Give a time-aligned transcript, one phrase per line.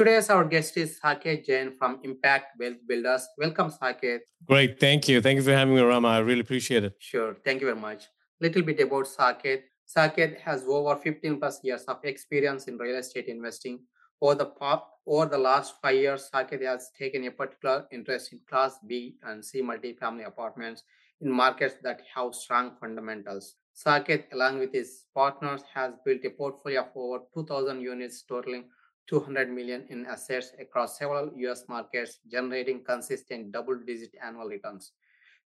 [0.00, 3.28] Today's our guest is Saket Jain from Impact Wealth Builders.
[3.36, 4.20] Welcome, Saket.
[4.46, 5.20] Great, thank you.
[5.20, 6.08] Thank you for having me, Rama.
[6.08, 6.94] I really appreciate it.
[6.98, 8.04] Sure, thank you very much.
[8.04, 9.60] A little bit about Saket.
[9.86, 13.80] Saket has over 15 plus years of experience in real estate investing.
[14.22, 18.40] Over the past, over the last five years, Saket has taken a particular interest in
[18.48, 20.82] Class B and C multifamily apartments
[21.20, 23.56] in markets that have strong fundamentals.
[23.76, 28.64] Saket, along with his partners, has built a portfolio of over 2,000 units totaling
[29.10, 34.92] 200 million in assets across several US markets, generating consistent double-digit annual returns.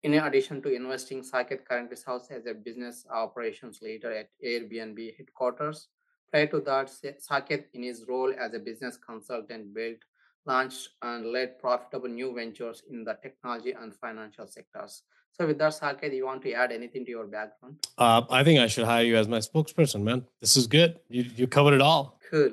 [0.03, 5.89] In addition to investing, Saket currently serves as a business operations leader at Airbnb headquarters.
[6.33, 6.91] Prior to that,
[7.31, 9.99] Saket, in his role as a business consultant, built,
[10.47, 15.03] launched, and led profitable new ventures in the technology and financial sectors.
[15.33, 17.77] So, with that, Saket, you want to add anything to your background?
[17.97, 20.25] Uh, I think I should hire you as my spokesperson, man.
[20.41, 20.99] This is good.
[21.09, 22.19] You, you covered it all.
[22.31, 22.53] Cool.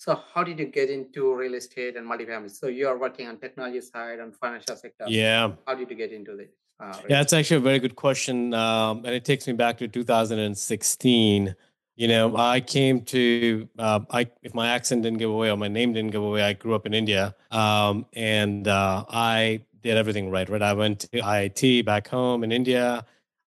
[0.00, 2.50] So how did you get into real estate and multifamily?
[2.50, 5.04] So you are working on technology side and financial sector.
[5.06, 5.52] Yeah.
[5.66, 6.48] How did you get into this?
[6.80, 9.86] Uh, yeah, it's actually a very good question, um, and it takes me back to
[9.86, 11.54] 2016.
[11.96, 15.68] You know, I came to, uh, I if my accent didn't give away or my
[15.68, 20.30] name didn't give away, I grew up in India, um, and uh, I did everything
[20.30, 20.48] right.
[20.48, 23.04] Right, I went to IIT back home in India.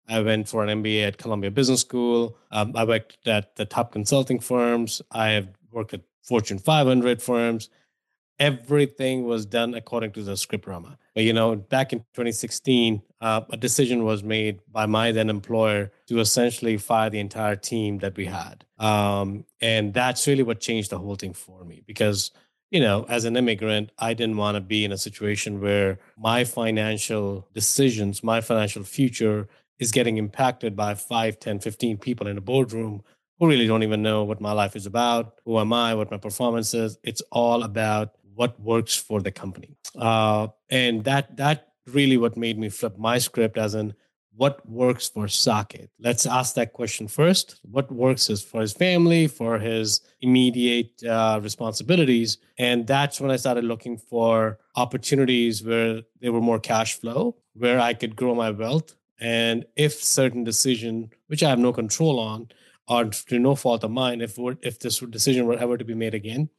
[0.07, 2.37] I went for an MBA at Columbia Business School.
[2.51, 5.01] Um, I worked at the top consulting firms.
[5.09, 7.69] I have worked at Fortune 500 firms.
[8.39, 10.97] Everything was done according to the script Rama.
[11.15, 16.19] You know, back in 2016, uh, a decision was made by my then employer to
[16.19, 18.65] essentially fire the entire team that we had.
[18.79, 22.31] Um, and that's really what changed the whole thing for me because,
[22.71, 26.43] you know, as an immigrant, I didn't want to be in a situation where my
[26.43, 29.47] financial decisions, my financial future
[29.77, 33.03] is getting impacted by 5, 10, 15 people in a boardroom
[33.43, 36.15] who really don't even know what my life is about, who am I, what my
[36.15, 36.97] performance is.
[37.03, 39.75] It's all about what works for the company.
[39.97, 43.93] Uh, and that that really what made me flip my script as in
[44.35, 45.89] what works for Saket?
[45.99, 47.59] Let's ask that question first.
[47.69, 53.35] What works is for his family, for his immediate uh, responsibilities, and that's when I
[53.35, 58.51] started looking for opportunities where there were more cash flow, where I could grow my
[58.51, 62.47] wealth, and if certain decision, which I have no control on,
[62.87, 66.13] or to no fault of mine, if if this decision were ever to be made
[66.13, 66.49] again,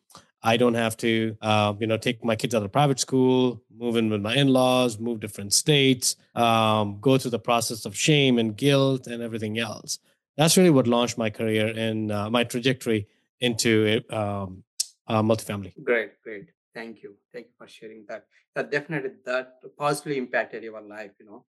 [0.42, 3.96] I don't have to, uh, you know, take my kids out of private school, move
[3.96, 8.54] in with my in-laws, move different states, um, go through the process of shame and
[8.54, 9.98] guilt and everything else.
[10.36, 13.08] That's really what launched my career and uh, my trajectory
[13.40, 14.64] into um,
[15.06, 15.72] uh, multifamily.
[15.82, 16.48] Great, great.
[16.74, 17.16] Thank you.
[17.32, 18.26] Thank you for sharing that.
[18.54, 21.12] That definitely that positively impacted your life.
[21.18, 21.44] You know,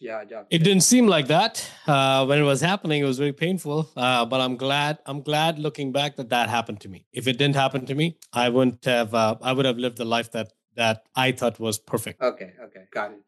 [0.00, 0.42] yeah, yeah.
[0.50, 3.02] It didn't seem like that uh, when it was happening.
[3.02, 4.98] It was very painful, uh, but I'm glad.
[5.06, 7.06] I'm glad looking back that that happened to me.
[7.12, 9.14] If it didn't happen to me, I wouldn't have.
[9.14, 12.22] Uh, I would have lived the life that that I thought was perfect.
[12.22, 13.22] Okay, okay, got it.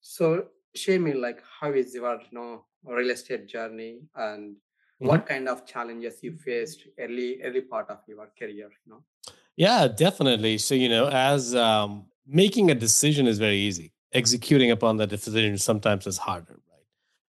[0.00, 5.06] So, share me like how is your you know real estate journey and mm-hmm.
[5.06, 8.70] what kind of challenges you faced early early part of your career?
[8.86, 9.04] You know.
[9.56, 10.56] Yeah, definitely.
[10.58, 15.56] So you know, as um, making a decision is very easy executing upon that decision
[15.58, 16.84] sometimes is harder, right?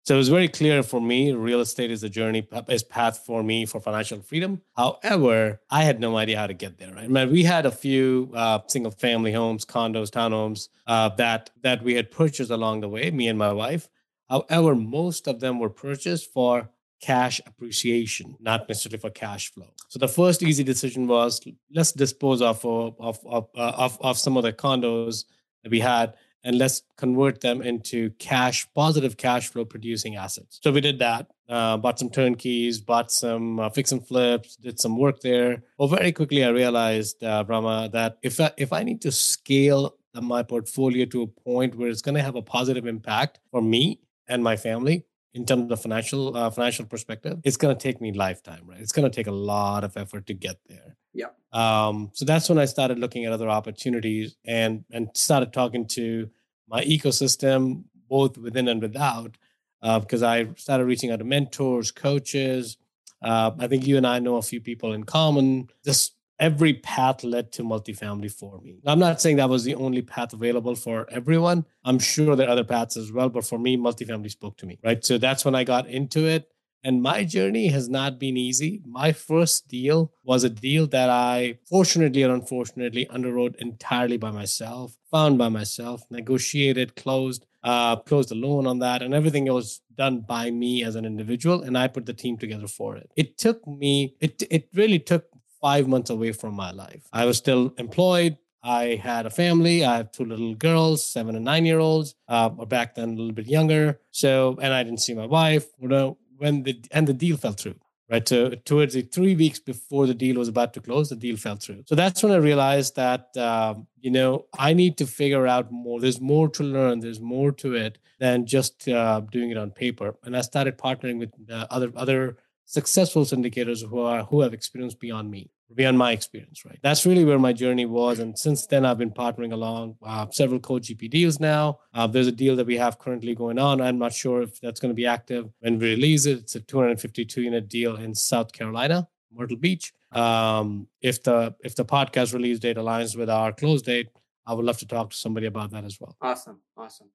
[0.04, 3.44] So it was very clear for me, real estate is a journey, is path for
[3.44, 4.62] me for financial freedom.
[4.76, 7.04] However, I had no idea how to get there, right?
[7.04, 11.84] I mean, we had a few uh, single family homes, condos, townhomes uh, that that
[11.84, 13.88] we had purchased along the way, me and my wife.
[14.30, 16.70] However, most of them were purchased for
[17.02, 19.74] cash appreciation, not necessarily for cash flow.
[19.90, 21.42] So the first easy decision was
[21.74, 25.26] let's dispose of of of, uh, of, of some of the condos
[25.64, 30.60] that we had and let's convert them into cash, positive cash flow producing assets.
[30.64, 31.28] So we did that.
[31.48, 35.64] Uh, bought some turnkeys, bought some uh, fix and flips, did some work there.
[35.78, 39.96] Well, very quickly I realized, uh, Rama, that if I, if I need to scale
[40.14, 44.00] my portfolio to a point where it's going to have a positive impact for me
[44.28, 48.12] and my family, in terms of financial uh, financial perspective, it's going to take me
[48.12, 48.80] lifetime, right?
[48.80, 50.96] It's going to take a lot of effort to get there.
[51.14, 51.28] Yeah.
[51.52, 56.30] Um, so that's when I started looking at other opportunities and and started talking to
[56.68, 59.38] my ecosystem, both within and without,
[59.82, 62.78] uh, because I started reaching out to mentors, coaches.
[63.22, 65.70] Uh, I think you and I know a few people in common.
[65.84, 68.80] Just every path led to multifamily for me.
[68.86, 71.66] I'm not saying that was the only path available for everyone.
[71.84, 74.80] I'm sure there are other paths as well, but for me, multifamily spoke to me,
[74.84, 75.04] right?
[75.04, 76.50] So that's when I got into it.
[76.84, 78.82] And my journey has not been easy.
[78.86, 84.98] My first deal was a deal that I, fortunately or unfortunately, underwrote entirely by myself,
[85.12, 90.22] found by myself, negotiated, closed, uh, closed a loan on that, and everything was done
[90.22, 91.62] by me as an individual.
[91.64, 93.12] And I put the team together for it.
[93.18, 95.26] It took me, it, it really took
[95.62, 97.04] five months away from my life.
[97.12, 98.38] I was still employed.
[98.64, 99.86] I had a family.
[99.86, 103.16] I have two little girls, seven and nine year olds, uh, or back then a
[103.16, 104.00] little bit younger.
[104.12, 105.66] So, and I didn't see my wife.
[105.80, 107.76] You know, when the and the deal fell through.
[108.12, 108.28] Right.
[108.28, 111.58] So towards the three weeks before the deal was about to close, the deal fell
[111.58, 111.84] through.
[111.86, 116.00] So that's when I realized that um, you know I need to figure out more.
[116.02, 117.02] There's more to learn.
[117.02, 120.16] There's more to it than just uh, doing it on paper.
[120.24, 124.96] And I started partnering with uh, other other successful syndicators who are who have experience
[124.96, 126.80] beyond me beyond my experience right?
[126.82, 130.60] That's really where my journey was and since then i've been partnering along uh, several
[130.60, 131.80] co-gp deals now.
[131.94, 133.82] Uh, there's a deal that we have currently going on.
[133.82, 136.40] I'm not sure if that's going to be active when we release it.
[136.40, 139.94] It's a 252 unit deal in south carolina myrtle beach.
[140.12, 144.10] Um, if the if the podcast release date aligns with our close date
[144.48, 146.16] i would love to talk to somebody about that as well.
[146.22, 147.10] Awesome awesome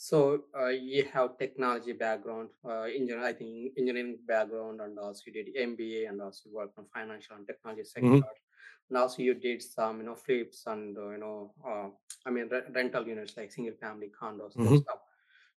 [0.00, 5.32] so uh, you have technology background, uh, engineering, I think engineering background, and also you
[5.32, 8.06] did MBA and also worked on financial and technology sector.
[8.06, 8.90] Mm-hmm.
[8.90, 11.88] And also you did some, you know, flips and uh, you know, uh,
[12.24, 14.68] I mean re- rental units like single family condos mm-hmm.
[14.68, 15.00] and stuff.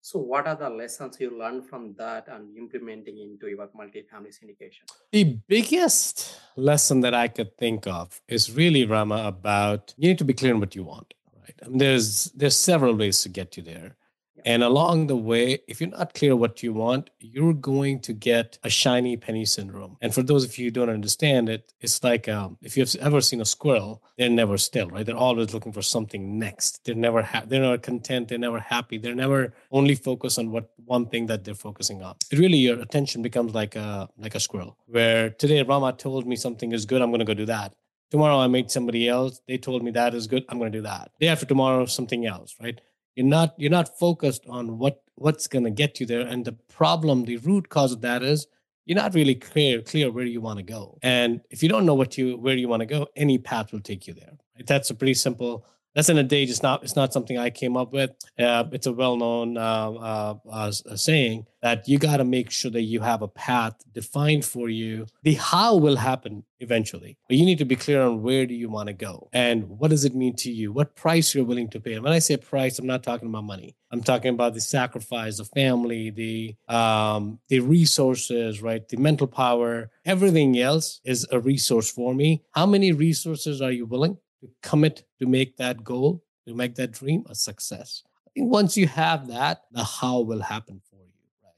[0.00, 4.88] So what are the lessons you learned from that and implementing into your multifamily syndication?
[5.12, 10.24] The biggest lesson that I could think of is really Rama about you need to
[10.24, 11.12] be clear on what you want.
[11.42, 11.54] Right.
[11.62, 13.96] I mean, there's there's several ways to get you there
[14.44, 18.58] and along the way, if you're not clear what you want, you're going to get
[18.62, 19.96] a shiny penny syndrome.
[20.00, 23.20] And for those of you who don't understand it, it's like um, if you've ever
[23.20, 25.04] seen a squirrel, they're never still, right?
[25.04, 26.84] They're always looking for something next.
[26.84, 28.28] They're never ha- they're not content.
[28.28, 28.98] They're never happy.
[28.98, 32.16] They're never only focused on what one thing that they're focusing on.
[32.30, 34.76] It really your attention becomes like a like a squirrel.
[34.86, 37.74] Where today Rama told me something is good, I'm going to go do that.
[38.10, 39.40] Tomorrow I meet somebody else.
[39.46, 40.44] They told me that is good.
[40.48, 41.12] I'm going to do that.
[41.20, 42.80] Day after tomorrow, something else, right?
[43.20, 46.26] You're not you're not focused on what what's going to get you there.
[46.26, 48.46] And the problem the root cause of that is
[48.86, 50.98] you're not really clear clear where you want to go.
[51.02, 53.80] And if you don't know what you where you want to go any path will
[53.80, 54.32] take you there.
[54.66, 57.76] That's a pretty simple that's in a day just not it's not something i came
[57.76, 58.10] up with.
[58.38, 62.82] Uh, it's a well-known uh, uh, uh saying that you got to make sure that
[62.82, 65.06] you have a path defined for you.
[65.22, 68.68] The how will happen eventually but you need to be clear on where do you
[68.68, 70.72] want to go and what does it mean to you?
[70.72, 71.94] What price you're willing to pay.
[71.94, 73.76] And when i say price i'm not talking about money.
[73.92, 78.86] I'm talking about the sacrifice the family the um, the resources right?
[78.88, 79.90] The mental power.
[80.04, 82.42] Everything else is a resource for me.
[82.52, 86.92] How many resources are you willing to commit to make that goal, to make that
[86.92, 88.02] dream a success.
[88.26, 91.52] I think once you have that, the how will happen for you, right?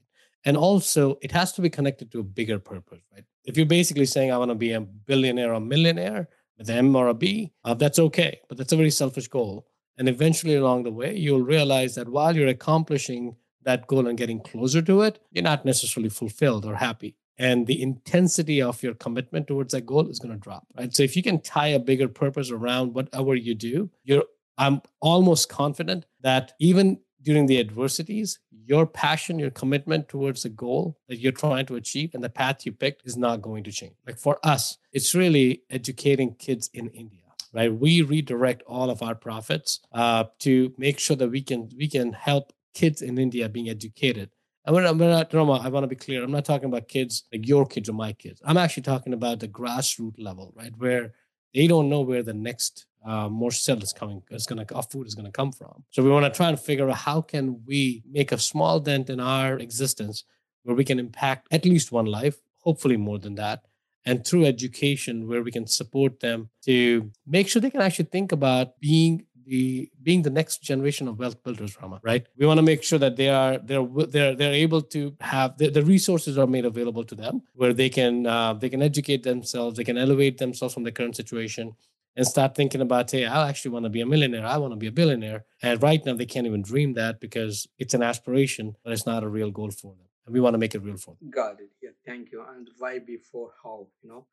[0.44, 3.25] And also, it has to be connected to a bigger purpose, right?
[3.44, 7.08] If you're basically saying, I want to be a billionaire or millionaire with M or
[7.08, 9.67] a B, uh, that's okay, but that's a very selfish goal.
[9.99, 14.40] And eventually, along the way, you'll realize that while you're accomplishing that goal and getting
[14.40, 19.46] closer to it, you're not necessarily fulfilled or happy and the intensity of your commitment
[19.46, 20.94] towards that goal is going to drop right?
[20.94, 24.24] So if you can tie a bigger purpose around whatever you do you're
[24.58, 30.96] i'm almost confident that even during the adversities your passion your commitment towards the goal
[31.08, 33.94] that you're trying to achieve and the path you picked is not going to change.
[34.06, 37.19] Like for us it's really educating kids in india
[37.55, 37.74] right?
[37.74, 42.12] We redirect all of our profits uh, to make sure that we can we can
[42.14, 44.31] help kids in india being educated
[44.64, 46.22] I'm not, not, I want to be clear.
[46.22, 48.40] I'm not talking about kids like your kids or my kids.
[48.44, 50.72] I'm actually talking about the grassroots level, right?
[50.76, 51.14] Where
[51.52, 54.82] they don't know where the next uh, more cell is coming, is going to, our
[54.84, 55.82] food is going to come from.
[55.90, 59.10] So we want to try and figure out how can we make a small dent
[59.10, 60.24] in our existence
[60.62, 63.64] where we can impact at least one life, hopefully more than that.
[64.04, 68.32] And through education, where we can support them to make sure they can actually think
[68.32, 72.27] about being the being the next generation of wealth builders rama right?
[72.37, 75.70] We want to make sure that they are they're they're they're able to have the,
[75.70, 79.77] the resources are made available to them where they can uh, they can educate themselves
[79.77, 81.75] they can elevate themselves from the current situation
[82.17, 84.77] and start thinking about hey i actually want to be a millionaire i want to
[84.77, 85.44] be a billionaire.
[85.63, 89.22] And right now they can't even dream that because it's an aspiration but it's not
[89.22, 91.60] a real goal for them and we want to make it real for them got
[91.60, 94.26] it yeah thank you and why before how you know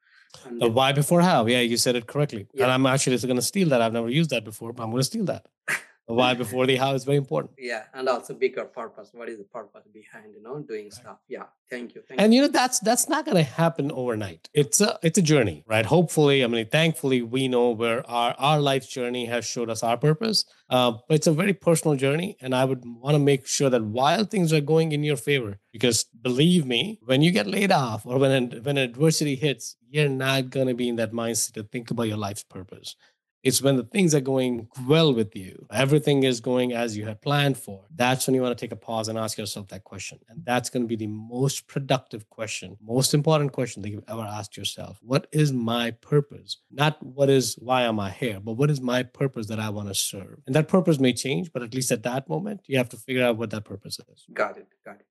[0.45, 1.45] and the why before how.
[1.47, 2.47] Yeah, you said it correctly.
[2.53, 2.63] Yeah.
[2.63, 3.81] And I'm actually going to steal that.
[3.81, 5.47] I've never used that before, but I'm going to steal that.
[6.15, 7.53] why before the how is very important.
[7.59, 9.09] Yeah, and also bigger purpose.
[9.13, 11.17] What is the purpose behind you know doing stuff?
[11.27, 12.01] Yeah, thank you.
[12.07, 14.49] Thank and you know that's that's not going to happen overnight.
[14.53, 15.85] It's a it's a journey, right?
[15.85, 19.97] Hopefully, I mean, thankfully, we know where our our life journey has showed us our
[19.97, 20.45] purpose.
[20.69, 23.83] Uh, but it's a very personal journey, and I would want to make sure that
[23.83, 28.05] while things are going in your favor, because believe me, when you get laid off
[28.05, 31.91] or when when adversity hits, you're not going to be in that mindset to think
[31.91, 32.95] about your life's purpose.
[33.41, 37.21] It's when the things are going well with you, everything is going as you had
[37.21, 37.85] planned for.
[37.95, 40.19] That's when you want to take a pause and ask yourself that question.
[40.27, 44.21] And that's going to be the most productive question, most important question that you've ever
[44.21, 44.99] asked yourself.
[45.01, 46.57] What is my purpose?
[46.69, 49.87] Not what is, why am I here, but what is my purpose that I want
[49.87, 50.39] to serve?
[50.45, 53.23] And that purpose may change, but at least at that moment, you have to figure
[53.23, 54.25] out what that purpose is.
[54.33, 54.67] got it.
[54.85, 55.05] Got it.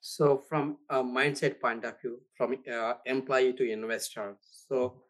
[0.00, 5.02] So from a mindset point of view, from uh, employee to investor, so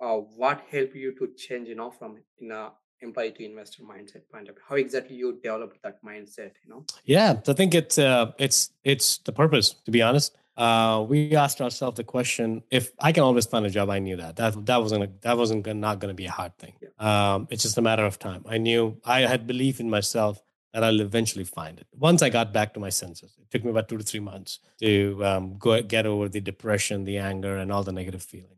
[0.00, 4.22] uh, what helped you to change, you know, from in a employee to investor mindset
[4.32, 4.64] point of view?
[4.68, 6.84] How exactly you developed that mindset, you know?
[7.04, 9.74] Yeah, so I think it's uh, it's it's the purpose.
[9.84, 13.70] To be honest, uh, we asked ourselves the question: If I can always find a
[13.70, 16.30] job, I knew that that that wasn't that wasn't gonna, not going to be a
[16.30, 16.74] hard thing.
[16.80, 16.88] Yeah.
[17.34, 18.44] Um, it's just a matter of time.
[18.46, 20.42] I knew I had belief in myself
[20.74, 21.86] that I'll eventually find it.
[21.96, 24.58] Once I got back to my senses, it took me about two to three months
[24.80, 28.57] to um, go get over the depression, the anger, and all the negative feelings.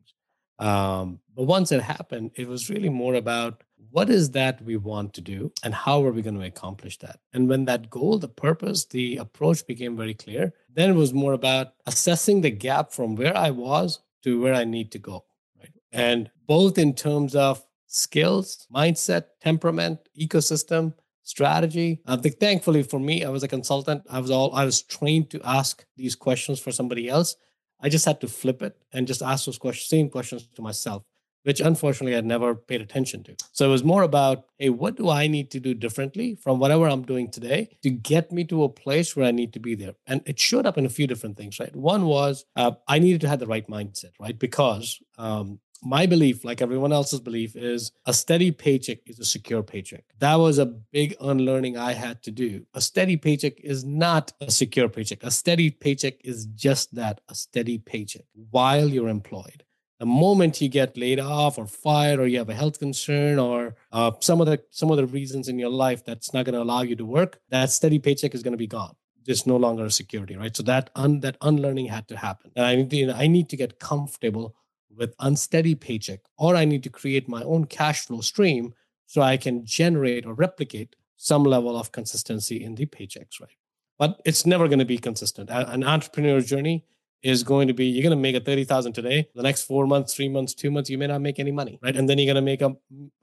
[0.60, 5.14] Um, but once it happened, it was really more about what is that we want
[5.14, 7.18] to do and how are we going to accomplish that?
[7.32, 11.32] And when that goal, the purpose, the approach became very clear, then it was more
[11.32, 15.24] about assessing the gap from where I was to where I need to go.
[15.58, 15.72] Right.
[15.90, 22.00] And both in terms of skills, mindset, temperament, ecosystem, strategy.
[22.06, 24.02] I think thankfully for me, I was a consultant.
[24.10, 27.36] I was all I was trained to ask these questions for somebody else.
[27.82, 31.02] I just had to flip it and just ask those questions, same questions to myself,
[31.44, 33.36] which unfortunately I'd never paid attention to.
[33.52, 36.86] So it was more about, hey, what do I need to do differently from whatever
[36.86, 39.94] I'm doing today to get me to a place where I need to be there?
[40.06, 41.74] And it showed up in a few different things, right?
[41.74, 44.38] One was uh, I needed to have the right mindset, right?
[44.38, 49.62] Because um, my belief, like everyone else's belief, is a steady paycheck is a secure
[49.62, 50.04] paycheck.
[50.18, 52.66] That was a big unlearning I had to do.
[52.74, 55.22] A steady paycheck is not a secure paycheck.
[55.22, 59.64] A steady paycheck is just that a steady paycheck while you're employed.
[59.98, 63.74] The moment you get laid off or fired, or you have a health concern, or
[63.92, 66.62] uh, some of the some of the reasons in your life that's not going to
[66.62, 68.96] allow you to work, that steady paycheck is going to be gone
[69.26, 70.56] just no longer a security, right?
[70.56, 73.26] So that un, that unlearning had to happen, and I need to, you know, I
[73.26, 74.56] need to get comfortable
[74.96, 78.74] with unsteady paycheck, or I need to create my own cash flow stream
[79.06, 83.50] so I can generate or replicate some level of consistency in the paychecks, right?
[83.98, 85.50] But it's never going to be consistent.
[85.50, 86.86] An entrepreneur journey
[87.22, 89.28] is going to be you're going to make a 30,000 today.
[89.34, 91.94] The next four months, three months, two months, you may not make any money, right?
[91.94, 92.74] And then you're going to make a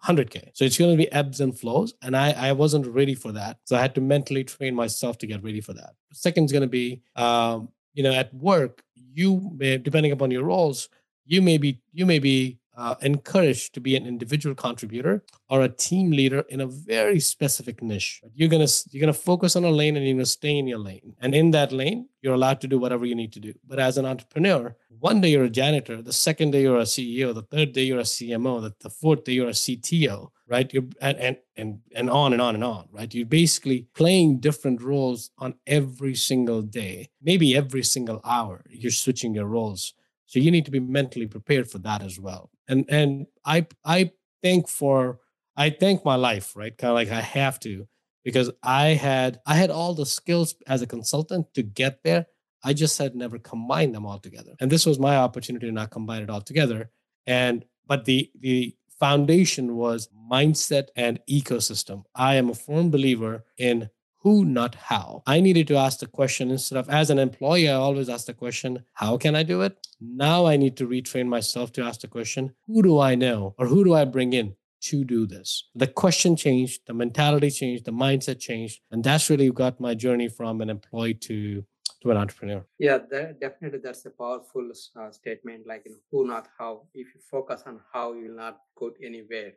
[0.05, 0.51] 100K.
[0.53, 1.95] So it's going to be ebbs and flows.
[2.01, 3.57] And I, I wasn't ready for that.
[3.63, 5.95] So I had to mentally train myself to get ready for that.
[6.13, 10.43] Second is going to be, um, you know, at work, you may, depending upon your
[10.43, 10.89] roles,
[11.27, 15.69] you may be you may be uh, encouraged to be an individual contributor or a
[15.69, 18.22] team leader in a very specific niche.
[18.36, 21.15] You're gonna you're gonna focus on a lane and you're gonna stay in your lane.
[21.19, 23.53] And in that lane, you're allowed to do whatever you need to do.
[23.67, 27.34] But as an entrepreneur, one day you're a janitor, the second day you're a CEO,
[27.34, 30.72] the third day you're a CMO, the, the fourth day you're a CTO, right?
[30.72, 33.12] You're and, and and and on and on and on, right?
[33.12, 38.63] You're basically playing different roles on every single day, maybe every single hour.
[38.69, 39.96] You're switching your roles
[40.27, 42.51] so you need to be mentally prepared for that as well.
[42.67, 44.12] And and I I
[44.43, 45.19] thank for
[45.55, 46.77] I thank my life, right?
[46.77, 47.88] Kind of like I have to
[48.24, 52.27] because I had I had all the skills as a consultant to get there.
[52.63, 54.53] I just had never combined them all together.
[54.60, 56.91] And this was my opportunity to not combine it all together.
[57.25, 62.03] And but the the foundation was mindset and ecosystem.
[62.15, 63.89] I am a firm believer in
[64.21, 65.24] who, not how.
[65.25, 68.33] I needed to ask the question instead of as an employee, I always ask the
[68.33, 69.77] question, how can I do it?
[70.01, 73.67] Now I need to retrain myself to ask the question, who do I know or
[73.67, 75.69] who do I bring in to do this?
[75.75, 78.81] The question changed, the mentality changed, the mindset changed.
[78.91, 81.63] And that's really got my journey from an employee to
[82.03, 82.63] to an entrepreneur.
[82.77, 84.69] Yeah, that, definitely that's a powerful
[85.00, 85.65] uh, statement.
[85.65, 86.83] Like you know, who, not how.
[86.93, 89.53] If you focus on how, you will not go anywhere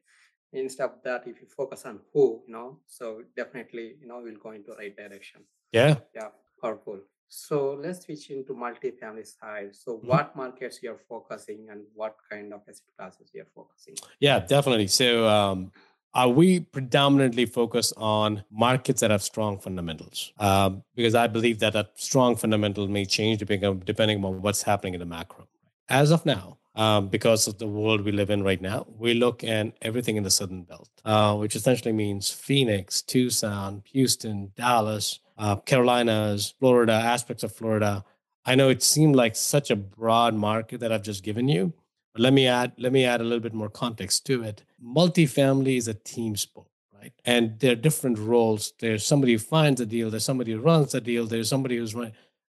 [0.52, 4.36] instead of that if you focus on who you know so definitely you know we'll
[4.36, 5.42] go into right direction.
[5.72, 5.96] Yeah.
[6.14, 6.28] Yeah
[6.60, 7.00] powerful.
[7.28, 10.08] So let's switch into multifamily side so mm-hmm.
[10.08, 14.88] what markets you're focusing and what kind of asset classes you're focusing yeah definitely.
[14.88, 15.70] So um
[16.12, 20.32] uh, we predominantly focus on markets that have strong fundamentals.
[20.38, 24.62] Um, because I believe that that strong fundamental may change depending on, depending on what's
[24.62, 25.46] happening in the macro.
[25.88, 28.86] As of now, um, because of the world we live in right now.
[28.98, 34.52] We look at everything in the Southern Belt, uh, which essentially means Phoenix, Tucson, Houston,
[34.56, 38.04] Dallas, uh, Carolinas, Florida, aspects of Florida.
[38.44, 41.72] I know it seemed like such a broad market that I've just given you,
[42.12, 44.64] but let me add let me add a little bit more context to it.
[44.82, 47.12] Multifamily is a team sport right?
[47.24, 48.72] And there are different roles.
[48.78, 51.94] There's somebody who finds a deal, there's somebody who runs the deal, there's somebody who's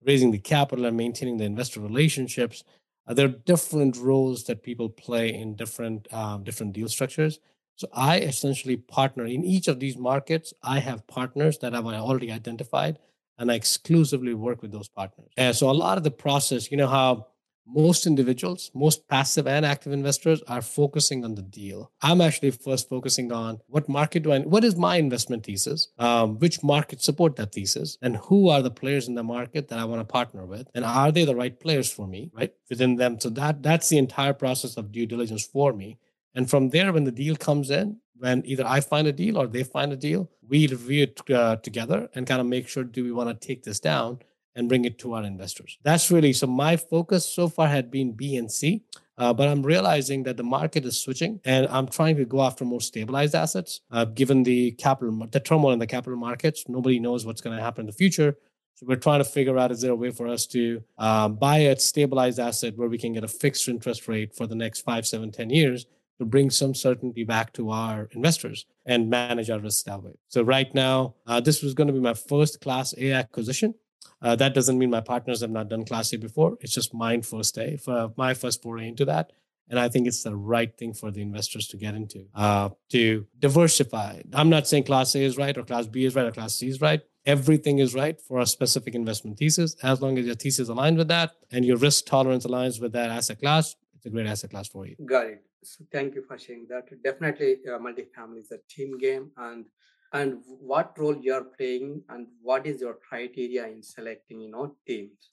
[0.04, 2.64] raising the capital and maintaining the investor relationships.
[3.08, 7.40] Uh, there are different roles that people play in different um, different deal structures.
[7.76, 10.52] So I essentially partner in each of these markets.
[10.62, 12.98] I have partners that I've already identified,
[13.38, 15.30] and I exclusively work with those partners.
[15.36, 17.28] And so a lot of the process, you know how
[17.68, 21.92] most individuals, most passive and active investors are focusing on the deal.
[22.00, 26.38] I'm actually first focusing on what market do I, what is my investment thesis, um,
[26.38, 29.84] which market support that thesis, and who are the players in the market that I
[29.84, 33.20] want to partner with, and are they the right players for me, right within them.
[33.20, 35.98] So that that's the entire process of due diligence for me.
[36.34, 39.46] And from there, when the deal comes in, when either I find a deal or
[39.46, 43.04] they find a deal, we review it uh, together and kind of make sure do
[43.04, 44.20] we want to take this down
[44.58, 45.78] and bring it to our investors.
[45.84, 46.46] That's really so.
[46.46, 48.82] My focus so far had been B and C,
[49.16, 52.64] uh, but I'm realizing that the market is switching, and I'm trying to go after
[52.64, 53.80] more stabilized assets.
[53.90, 57.62] Uh, given the capital, the turmoil in the capital markets, nobody knows what's going to
[57.62, 58.36] happen in the future.
[58.74, 61.58] So we're trying to figure out is there a way for us to um, buy
[61.58, 65.06] a stabilized asset where we can get a fixed interest rate for the next five,
[65.06, 65.86] seven, ten years
[66.18, 70.12] to bring some certainty back to our investors and manage our risk that way.
[70.28, 73.74] So right now, uh, this was going to be my first Class A acquisition.
[74.20, 76.58] Uh, that doesn't mean my partners have not done Class A before.
[76.60, 79.32] It's just mine first day for my first foray into that.
[79.70, 83.26] And I think it's the right thing for the investors to get into uh, to
[83.38, 84.22] diversify.
[84.32, 86.68] I'm not saying Class A is right or Class B is right or Class C
[86.68, 87.02] is right.
[87.26, 89.76] Everything is right for a specific investment thesis.
[89.82, 93.10] As long as your thesis aligns with that and your risk tolerance aligns with that
[93.10, 94.96] asset class, it's a great asset class for you.
[95.04, 95.44] Got it.
[95.62, 96.86] So thank you for sharing that.
[97.02, 99.66] Definitely, uh, multifamily is a team game, and
[100.12, 105.28] and what role you're playing and what is your criteria in selecting you know teams?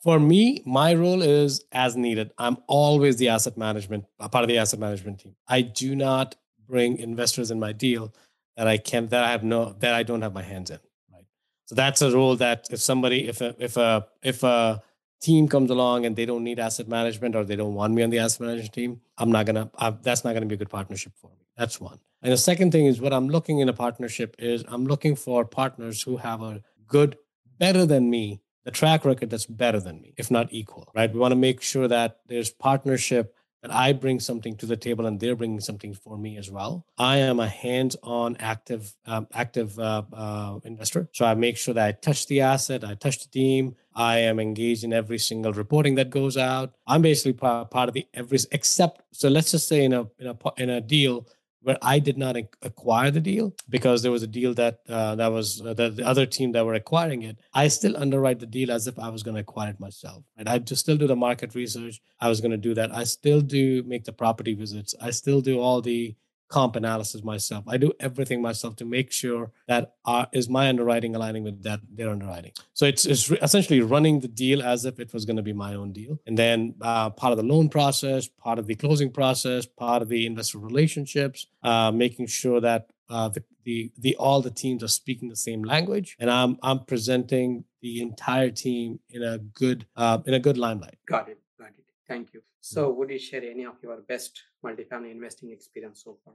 [0.00, 2.32] For me my role is as needed.
[2.38, 5.34] I'm always the asset management part of the asset management team.
[5.48, 6.36] I do not
[6.68, 8.12] bring investors in my deal
[8.58, 10.78] that i can that i have no that i don't have my hands in
[11.12, 11.24] right?
[11.64, 14.82] So that's a role that if somebody if a if a if a
[15.20, 18.10] team comes along and they don't need asset management or they don't want me on
[18.10, 21.12] the asset management team i'm not gonna I, that's not gonna be a good partnership
[21.20, 24.34] for me that's one and the second thing is what I'm looking in a partnership
[24.38, 27.16] is I'm looking for partners who have a good,
[27.58, 31.12] better than me, the track record that's better than me, if not equal, right?
[31.12, 35.06] We want to make sure that there's partnership that I bring something to the table
[35.06, 36.86] and they're bringing something for me as well.
[36.96, 41.08] I am a hands-on, active, um, active uh, uh, investor.
[41.12, 43.74] So I make sure that I touch the asset, I touch the team.
[43.94, 46.72] I am engaged in every single reporting that goes out.
[46.86, 49.02] I'm basically part, part of the every except.
[49.12, 51.26] So let's just say in a in a in a deal
[51.62, 55.28] where I did not acquire the deal because there was a deal that uh, that
[55.28, 57.38] was uh, the, the, other team that were acquiring it.
[57.52, 60.24] I still underwrite the deal as if I was going to acquire it myself.
[60.36, 60.48] Right?
[60.48, 62.00] I just still do the market research.
[62.20, 62.94] I was going to do that.
[62.94, 64.94] I still do make the property visits.
[65.00, 66.14] I still do all the
[66.48, 67.64] comp analysis myself.
[67.68, 71.80] I do everything myself to make sure that our, is my underwriting aligning with that
[71.92, 72.52] their underwriting.
[72.74, 75.74] So it's, it's essentially running the deal as if it was going to be my
[75.74, 79.66] own deal, and then uh, part of the loan process, part of the closing process,
[79.66, 84.50] part of the investor relationships, uh, making sure that uh, the, the the all the
[84.50, 89.38] teams are speaking the same language, and I'm I'm presenting the entire team in a
[89.38, 90.98] good uh, in a good limelight.
[91.06, 91.38] Got it.
[91.58, 91.84] Got it.
[92.06, 92.42] Thank you.
[92.60, 96.34] So, would you share any of your best multifamily investing experience so far?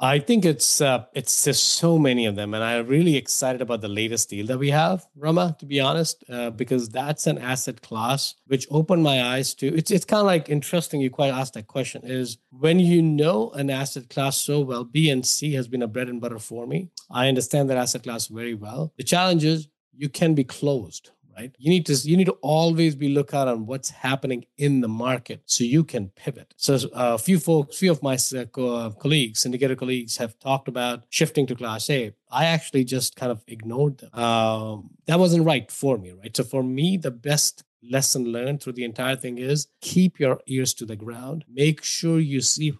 [0.00, 3.80] I think it's uh, it's just so many of them, and I'm really excited about
[3.80, 5.56] the latest deal that we have, Rama.
[5.60, 9.74] To be honest, uh, because that's an asset class which opened my eyes to.
[9.74, 11.00] It's it's kind of like interesting.
[11.00, 12.02] You quite asked that question.
[12.04, 15.88] Is when you know an asset class so well, B and C has been a
[15.88, 16.90] bread and butter for me.
[17.10, 18.92] I understand that asset class very well.
[18.96, 21.54] The challenge is you can be closed right?
[21.58, 25.42] You need to you need to always be lookout on what's happening in the market
[25.46, 26.54] so you can pivot.
[26.56, 31.04] So uh, a few folks few of my uh, colleagues syndicator colleagues have talked about
[31.10, 32.12] shifting to class a.
[32.30, 34.14] I actually just kind of ignored them.
[34.14, 36.36] Um, that wasn't right for me right?
[36.36, 40.74] So for me the best lesson learned through the entire thing is keep your ears
[40.74, 41.44] to the ground.
[41.48, 42.72] Make sure you see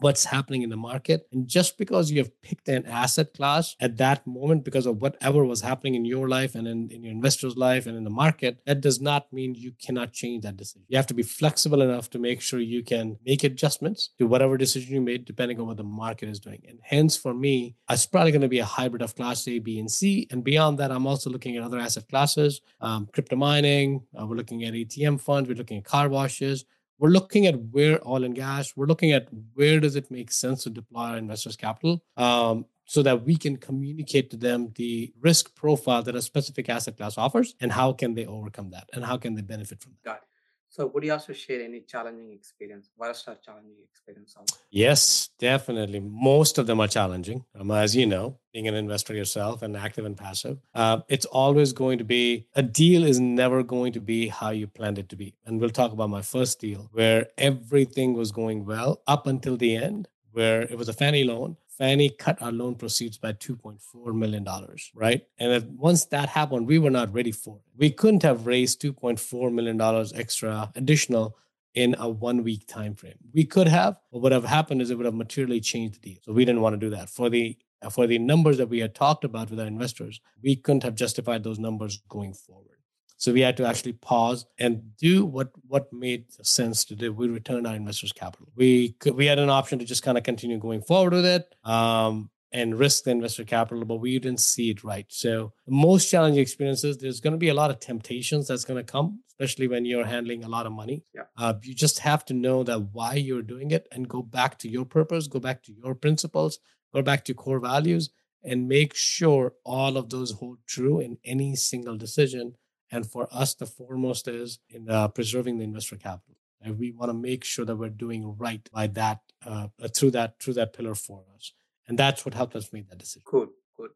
[0.00, 1.26] what's happening in the market.
[1.32, 5.44] And just because you have picked an asset class at that moment because of whatever
[5.44, 8.60] was happening in your life and in, in your investor's life and in the market,
[8.66, 10.82] that does not mean you cannot change that decision.
[10.88, 14.56] You have to be flexible enough to make sure you can make adjustments to whatever
[14.56, 16.62] decision you made, depending on what the market is doing.
[16.68, 19.78] And hence, for me, it's probably going to be a hybrid of class A, B,
[19.78, 20.26] and C.
[20.30, 24.02] And beyond that, I'm also looking at other asset classes, um, crypto mining.
[24.18, 25.48] Uh, we're looking at ATM funds.
[25.48, 26.64] We're looking at car washes
[26.98, 30.64] we're looking at where oil and gas, we're looking at where does it make sense
[30.64, 35.54] to deploy our investors' capital um, so that we can communicate to them the risk
[35.54, 39.16] profile that a specific asset class offers and how can they overcome that and how
[39.16, 40.22] can they benefit from that.
[40.70, 44.34] So would you also share any challenging experience, worst or challenging experience?
[44.38, 44.54] Also?
[44.70, 46.00] Yes, definitely.
[46.00, 47.44] Most of them are challenging.
[47.58, 51.72] Um, as you know, being an investor yourself and active and passive, uh, it's always
[51.72, 55.16] going to be a deal is never going to be how you planned it to
[55.16, 55.34] be.
[55.46, 59.74] And we'll talk about my first deal where everything was going well up until the
[59.74, 64.46] end, where it was a Fannie loan Fannie cut our loan proceeds by $2.4 million,
[64.94, 65.24] right?
[65.38, 67.62] And once that happened, we were not ready for it.
[67.76, 69.80] We couldn't have raised $2.4 million
[70.14, 71.36] extra additional
[71.74, 73.18] in a one week time frame.
[73.32, 76.10] We could have, but what would have happened is it would have materially changed the
[76.10, 76.18] deal.
[76.22, 77.08] So we didn't want to do that.
[77.08, 77.56] For the
[77.92, 81.44] for the numbers that we had talked about with our investors, we couldn't have justified
[81.44, 82.77] those numbers going forward.
[83.18, 87.12] So we had to actually pause and do what what made sense to do.
[87.12, 88.46] We returned our investors' capital.
[88.54, 91.52] We could, we had an option to just kind of continue going forward with it
[91.64, 95.06] um, and risk the investor capital, but we didn't see it right.
[95.08, 98.92] So most challenging experiences, there's going to be a lot of temptations that's going to
[98.92, 101.02] come, especially when you're handling a lot of money.
[101.12, 101.22] Yeah.
[101.36, 104.68] Uh, you just have to know that why you're doing it and go back to
[104.68, 106.60] your purpose, go back to your principles,
[106.94, 108.10] go back to core values,
[108.44, 112.54] and make sure all of those hold true in any single decision
[112.90, 116.36] and for us, the foremost is in uh, preserving the investor capital.
[116.60, 120.40] And we want to make sure that we're doing right by that uh, through that
[120.40, 121.52] through that pillar for us,
[121.86, 123.22] and that's what helped us make that decision.
[123.24, 123.90] Good, good.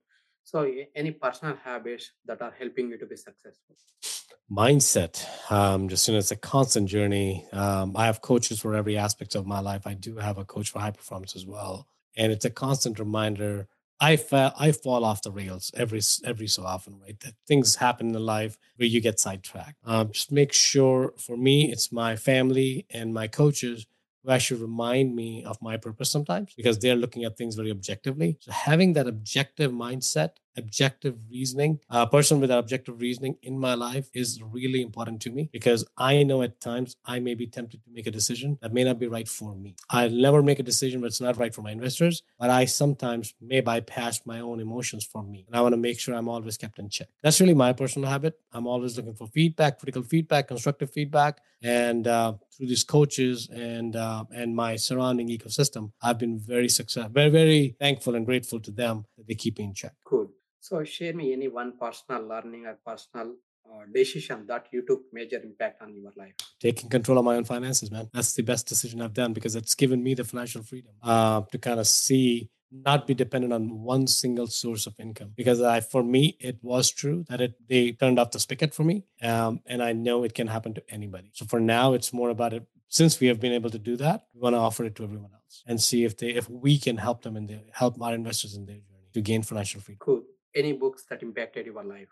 [0.44, 3.74] So, any personal habits that are helping you to be successful?
[4.50, 5.26] Mindset.
[5.50, 7.46] Um, just you know, it's a constant journey.
[7.52, 9.86] Um, I have coaches for every aspect of my life.
[9.86, 13.66] I do have a coach for high performance as well, and it's a constant reminder
[14.02, 17.18] I fall I fall off the rails every every so often, right?
[17.20, 19.78] That things happen in life where you get sidetracked.
[19.84, 23.86] Um, just make sure for me, it's my family and my coaches
[24.24, 28.38] who actually remind me of my purpose sometimes because they're looking at things very objectively.
[28.40, 34.08] So having that objective mindset, objective reasoning, a person with objective reasoning in my life
[34.14, 37.90] is really important to me because I know at times I may be tempted to
[37.90, 39.76] make a decision that may not be right for me.
[39.90, 43.60] I'll never make a decision that's not right for my investors, but I sometimes may
[43.60, 45.44] bypass my own emotions for me.
[45.46, 47.08] And I want to make sure I'm always kept in check.
[47.22, 48.38] That's really my personal habit.
[48.52, 51.40] I'm always looking for feedback, critical feedback, constructive feedback.
[51.62, 57.12] And uh, through these coaches and uh, and my surrounding ecosystem, I've been very successful,
[57.12, 59.92] very very thankful and grateful to them that they keep me in check.
[60.04, 60.30] Cool.
[60.62, 63.34] So share me any one personal learning or personal
[63.68, 66.34] uh, decision that you took major impact on your life.
[66.60, 68.08] Taking control of my own finances, man.
[68.14, 71.58] That's the best decision I've done because it's given me the financial freedom uh, to
[71.58, 76.04] kind of see not be dependent on one single source of income because I, for
[76.04, 79.82] me, it was true that it they turned off the spigot for me, um, and
[79.82, 81.32] I know it can happen to anybody.
[81.34, 82.64] So for now, it's more about it.
[82.88, 85.32] Since we have been able to do that, we want to offer it to everyone
[85.34, 88.54] else and see if they if we can help them in their help our investors
[88.54, 89.98] in their journey to gain financial freedom.
[89.98, 90.22] Cool.
[90.54, 92.08] Any books that impacted your life?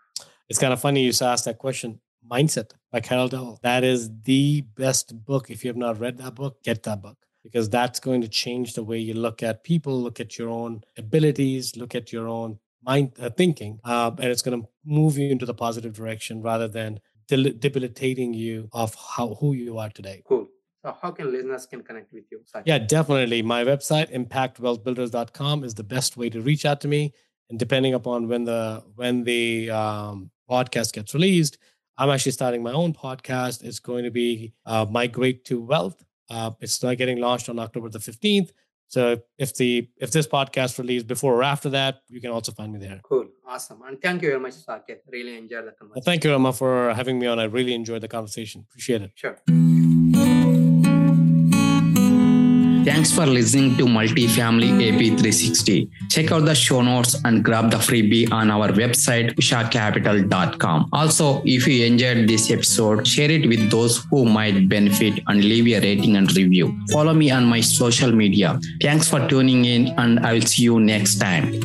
[0.49, 1.99] It's kind of funny you asked that question.
[2.29, 3.61] Mindset by Carol Dweck.
[3.61, 5.49] That is the best book.
[5.49, 8.73] If you have not read that book, get that book because that's going to change
[8.73, 12.59] the way you look at people, look at your own abilities, look at your own
[12.83, 16.67] mind uh, thinking, uh, and it's going to move you into the positive direction rather
[16.67, 20.23] than del- debilitating you of how who you are today.
[20.27, 20.47] Cool.
[20.83, 22.41] So how can listeners can connect with you?
[22.65, 23.43] Yeah, definitely.
[23.43, 27.13] My website, impactwealthbuilders.com, is the best way to reach out to me.
[27.51, 31.57] And depending upon when the when the um, podcast gets released,
[31.97, 33.61] I'm actually starting my own podcast.
[33.61, 36.01] It's going to be uh, Migrate to Wealth.
[36.29, 38.51] Uh, it's not getting launched on October the 15th.
[38.87, 42.71] So if the if this podcast released before or after that, you can also find
[42.71, 43.01] me there.
[43.03, 44.99] Cool, awesome, and thank you very much, Saket.
[45.11, 45.91] Really enjoyed the conversation.
[45.95, 47.37] Well, thank you, Rama, for having me on.
[47.37, 48.65] I really enjoyed the conversation.
[48.69, 49.11] Appreciate it.
[49.15, 49.37] Sure.
[52.83, 55.89] Thanks for listening to Multifamily AP360.
[56.09, 60.89] Check out the show notes and grab the freebie on our website, ushacapital.com.
[60.91, 65.67] Also, if you enjoyed this episode, share it with those who might benefit and leave
[65.67, 66.75] a rating and review.
[66.91, 68.59] Follow me on my social media.
[68.81, 71.61] Thanks for tuning in, and I will see you next time.